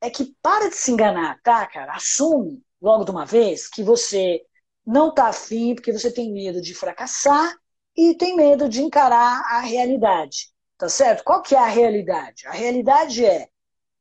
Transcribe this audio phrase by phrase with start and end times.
[0.00, 1.94] é que para de se enganar, tá, cara?
[1.94, 4.40] Assume logo de uma vez que você
[4.86, 7.54] não tá afim porque você tem medo de fracassar
[7.96, 10.50] e tem medo de encarar a realidade.
[10.78, 11.22] Tá certo?
[11.24, 12.46] Qual que é a realidade?
[12.46, 13.48] A realidade é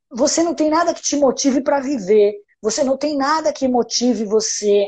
[0.10, 4.26] você não tem nada que te motive para viver, você não tem nada que motive
[4.26, 4.88] você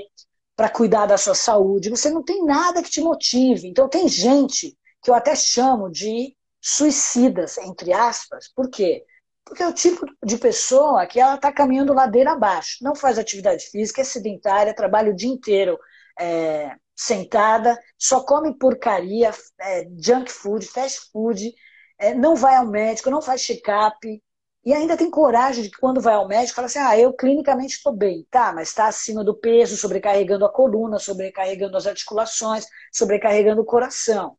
[0.55, 3.67] para cuidar da sua saúde, você não tem nada que te motive.
[3.67, 8.47] Então tem gente que eu até chamo de suicidas, entre aspas.
[8.55, 9.03] Por quê?
[9.45, 13.65] Porque é o tipo de pessoa que ela está caminhando ladeira abaixo, não faz atividade
[13.65, 15.77] física, é sedentária, trabalha o dia inteiro
[16.19, 21.53] é, sentada, só come porcaria, é, junk food, fast food,
[21.97, 24.21] é, não vai ao médico, não faz check-up,
[24.63, 27.77] e ainda tem coragem de que quando vai ao médico, fala assim, ah, eu clinicamente
[27.77, 33.61] estou bem, tá, mas está acima do peso, sobrecarregando a coluna, sobrecarregando as articulações, sobrecarregando
[33.61, 34.37] o coração.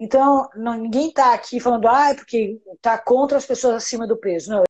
[0.00, 4.16] Então, não, ninguém está aqui falando, ah, é porque está contra as pessoas acima do
[4.16, 4.50] peso.
[4.50, 4.64] Não,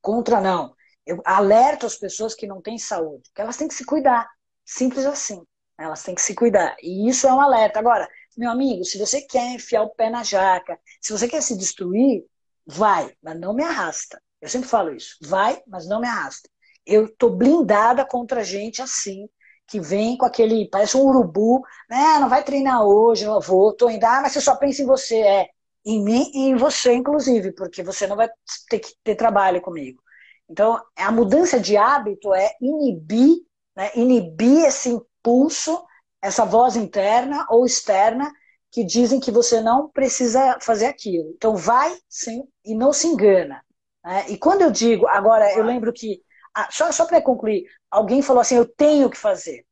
[0.00, 0.72] contra não.
[1.04, 4.28] Eu alerto as pessoas que não têm saúde, que elas têm que se cuidar.
[4.64, 5.42] Simples assim.
[5.76, 6.76] Elas têm que se cuidar.
[6.80, 7.78] E isso é um alerta.
[7.80, 11.56] Agora, meu amigo, se você quer enfiar o pé na jaca, se você quer se
[11.56, 12.24] destruir,
[12.66, 14.20] vai, mas não me arrasta.
[14.40, 15.16] Eu sempre falo isso.
[15.22, 16.48] Vai, mas não me arrasta.
[16.86, 19.28] Eu tô blindada contra gente assim,
[19.66, 22.18] que vem com aquele, parece um urubu, né?
[22.18, 25.16] Não vai treinar hoje, não vou, tô indo, ah, mas você só pensa em você,
[25.16, 25.48] é,
[25.84, 28.28] em mim e em você, inclusive, porque você não vai
[28.70, 30.02] ter que ter trabalho comigo.
[30.48, 33.36] Então, a mudança de hábito é inibir,
[33.76, 35.84] né, inibir esse impulso,
[36.22, 38.32] essa voz interna ou externa
[38.70, 41.30] que dizem que você não precisa fazer aquilo.
[41.36, 43.62] Então, vai sim e não se engana.
[44.08, 44.24] Né?
[44.30, 46.22] E quando eu digo, agora, eu lembro que,
[46.54, 49.66] ah, só, só para concluir, alguém falou assim: eu tenho que fazer.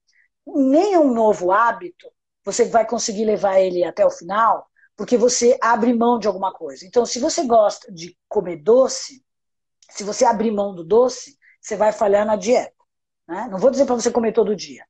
[0.47, 2.07] Nenhum novo hábito
[2.45, 6.87] você vai conseguir levar ele até o final, porque você abre mão de alguma coisa.
[6.87, 9.25] Então, se você gosta de comer doce,
[9.91, 12.75] se você abrir mão do doce, você vai falhar na dieta.
[13.27, 13.49] Né?
[13.51, 14.85] Não vou dizer para você comer todo dia.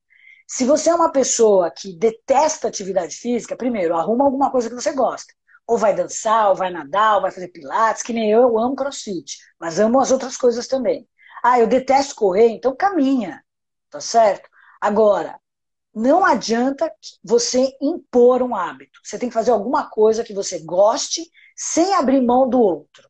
[0.49, 4.93] Se você é uma pessoa que detesta atividade física, primeiro, arruma alguma coisa que você
[4.93, 5.33] gosta.
[5.66, 8.77] Ou vai dançar, ou vai nadar, ou vai fazer pilates, que nem eu, eu amo
[8.77, 11.09] crossfit, mas amo as outras coisas também.
[11.43, 13.43] Ah, eu detesto correr, então caminha,
[13.91, 14.49] tá certo?
[14.81, 15.38] Agora,
[15.94, 16.93] não adianta
[17.25, 19.00] você impor um hábito.
[19.05, 21.22] Você tem que fazer alguma coisa que você goste
[21.56, 23.09] sem abrir mão do outro.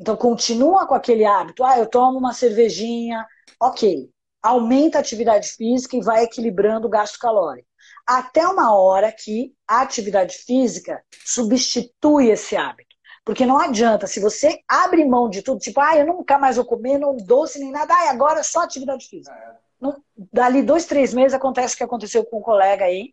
[0.00, 1.64] Então, continua com aquele hábito.
[1.64, 3.26] Ah, eu tomo uma cervejinha.
[3.60, 4.10] Ok
[4.42, 7.67] aumenta a atividade física e vai equilibrando o gasto calórico.
[8.08, 12.96] Até uma hora que a atividade física substitui esse hábito.
[13.22, 16.64] Porque não adianta, se você abre mão de tudo, tipo, ah, eu nunca mais vou
[16.64, 19.34] comer, não doce nem nada, ah, agora é só atividade física.
[19.34, 19.56] É.
[19.78, 20.02] Não,
[20.32, 23.12] dali dois, três meses acontece o que aconteceu com um colega aí,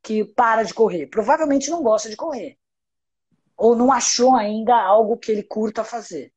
[0.00, 1.08] que para de correr.
[1.08, 2.56] Provavelmente não gosta de correr.
[3.56, 6.32] Ou não achou ainda algo que ele curta fazer.